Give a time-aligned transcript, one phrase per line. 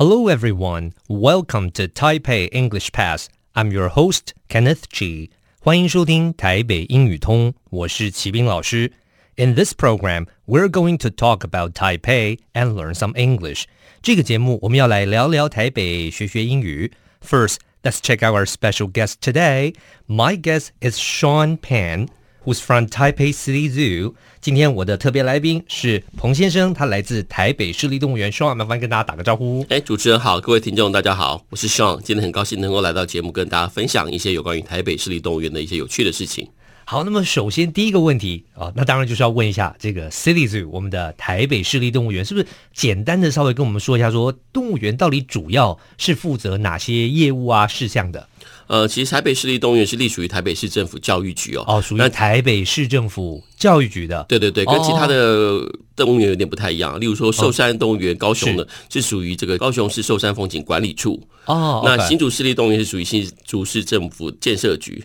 [0.00, 0.92] Hello, everyone.
[1.08, 3.30] Welcome to Taipei English Pass.
[3.54, 5.30] I'm your host, Kenneth Chi.
[5.58, 8.92] 欢迎收听台北英语通，我是齐斌老师。
[9.36, 13.64] In this program, we're going to talk about Taipei and learn some English.
[14.02, 16.92] 这个节目我们要来聊聊台北，学学英语。
[17.26, 19.74] First, let's check out our special guest today.
[20.06, 22.08] My guest is Sean Pan.
[22.43, 24.15] Who's from Taipei City Zoo？
[24.41, 28.31] 今天我的特别来宾是彭先生，他来自台北市立动物园。
[28.31, 29.63] Sean，麻烦跟大家打个招呼。
[29.69, 36.47] 哎，主持人好，各位听众大家好，我是 Sean，今天很高兴能够来到节目，跟大家分享一些有关于台北市立动物园的一些有趣的事情。
[36.91, 48.27] 好，那么首先第一个问题啊，那当然就是要问一下这个 City Zoo，我们的台北市立动物园，是不是简单的稍微跟我们说一下说，说动物园到底主要是负责哪些业务啊事项的？
[48.67, 51.63] 呃，其实台北市立动物园是隶属于台北市政府教育局哦。
[51.65, 54.25] 哦，属于台北市政府教育局的。
[54.27, 55.61] 对对对，跟其他的
[55.95, 56.95] 动物园有点不太一样。
[56.95, 61.21] 哦、例如说寿山动物园，高雄的是属于这个高雄市寿山风景管理处。
[61.45, 65.03] 哦，那新竹市立动物园是属于新竹市政府建设局。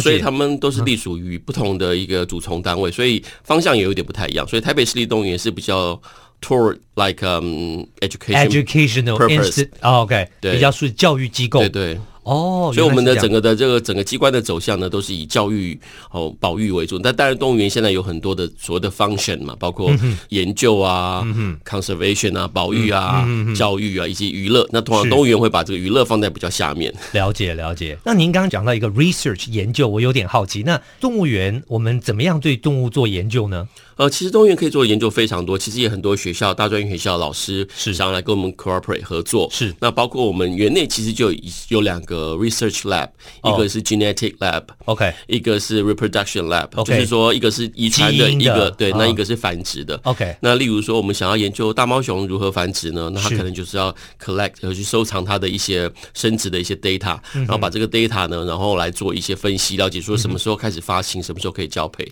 [0.00, 4.46] 所以他们都是隶属于不同的一个主从单位，所以方向也有点不太一样。
[4.46, 6.00] 所以台北市立动物园是比较
[6.40, 9.68] toward like um education educational purpose。
[9.80, 11.60] 哦，OK，对，比较是教育机构。
[11.60, 11.98] 对对。
[12.28, 15.78] 哦，所以我们的整个的这个整个机关的走向呢，都是以教育
[16.10, 16.98] 哦保育为主。
[17.02, 19.90] 那当然，动物园现在有很多的所谓的 function 嘛，包括
[20.28, 24.68] 研究啊、嗯、conservation 啊、保育啊、嗯、教育啊以及娱乐。
[24.70, 26.94] 那通常动物园会把这个娱乐放在比较下面。
[27.12, 27.96] 了解了解。
[28.04, 30.62] 那您刚刚讲到一个 research 研究，我有点好奇。
[30.62, 33.66] 那动物园我们怎么样对动物做研究呢？
[33.98, 37.98] 呃，其实动物园可以做的研究非常多，其实也很多学校、大专院学校老师是。
[37.98, 39.48] 想要来跟我们 cooperate 合作。
[39.50, 41.38] 是，那包括我们园内其实就有
[41.70, 43.08] 有两个 research lab，、
[43.42, 49.98] 哦、一个是 genetic lab，OK，、okay、一个是 reproduction lab，、okay、就是说一个是遗传的，一个对，那一个是繁殖的。
[50.04, 53.10] OK，、哦、那例如说我们想要研究大猫熊如何繁殖呢？
[53.12, 53.92] 那它可能就是要
[54.24, 62.08] collect 和去收藏它的一些生殖的一些 data，、嗯、然后把这个 data 呢，然后来做一些分析，了解说什么时候开始发情，嗯、什么时候可以交配。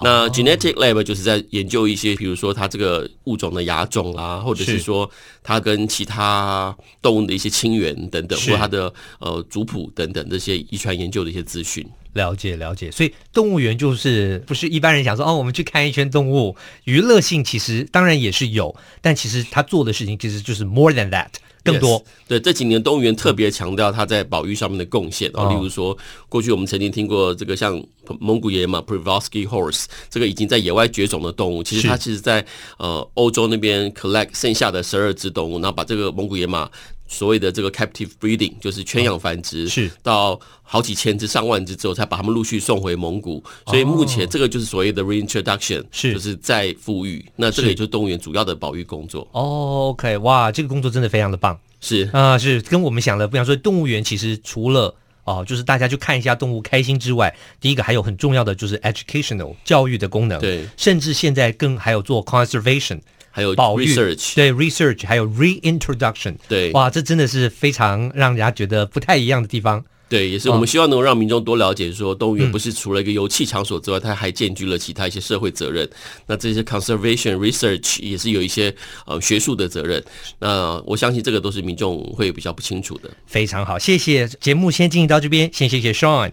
[0.00, 5.08] 那 genetic lab 就是在研究一些，比如说它这个物种的亚种啊，或者是说
[5.42, 11.86] 它跟其他动物的一些亲缘等等，或它的呃族谱等等这些遗传研究的一些资讯。
[12.14, 21.28] 了解了解，所以动物园就是不是一般人想说哦，我们去看一圈动物，娱乐性其实当然也是有，但其实他做的事情其实就是 more than that。
[21.64, 21.98] 更多。
[21.98, 25.96] Yes, 对，这几年动物园特别强调它在保育上面的贡献啊，例如说
[26.28, 27.82] 过去我们曾经听过这个像
[28.20, 32.46] 蒙古野马 Prejvalsky horse，这个已经在野外绝种的动物，其实它其实在
[32.78, 36.70] 呃欧洲那边 collect 剩下的十二只动物，然后把这个蒙古野马
[37.08, 49.26] 所谓的这个 captive breeding 就是圈养繁殖，是到好几千只上万只之后，才把它们陆续送回蒙古，所以目前这个就是所谓的 reintroduction，是就是再复育，那这个也就是动物园主要的保育工作。
[49.32, 51.58] 哦，OK，哇，这个工作真的非常的棒。
[51.80, 53.44] 是啊，是跟我们想的不一样。
[53.46, 54.94] 所以动物园其实除了
[55.24, 60.40] 哦，就是大家去看一下动物开心之外，第一个还有很重要的就是 educational 教育的功能。
[60.40, 63.00] 对，甚至现在更还有做 conservation，
[63.38, 63.94] 还有保育，
[64.34, 66.34] 对 research，还有 reintroduction。
[66.48, 69.84] 对，哇，这真的是非常让人家觉得不太一样的地方。
[70.08, 75.88] 对，也是我们希望能够让民众多了解，说动物园不是除了一个游憩场所之外，它还兼具了其他一些社会责任。
[76.26, 78.74] 那这些 conservation research 也是有一些
[79.06, 80.02] 呃学术的责任。
[80.40, 83.08] 那我相信这个都是民众会比较不清楚的。
[83.28, 84.26] 非常好，谢谢。
[84.40, 86.32] 节目先进行到这边，先谢谢 Sean。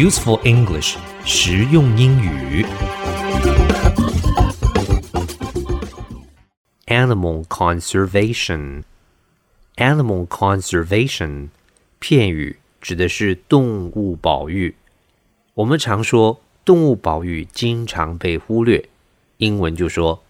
[0.00, 2.64] Useful English，实用英语。
[6.86, 11.48] Animal conservation。Animal conservation
[11.98, 14.74] 片语指的是动物保育。
[15.54, 18.88] 我们常说动物保育经常被忽略，
[19.38, 20.22] 英文就说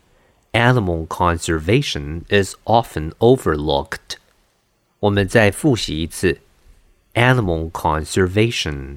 [0.52, 4.16] Animal conservation is often overlooked。
[5.00, 6.40] 我们再复习一次
[7.14, 8.96] Animal conservation。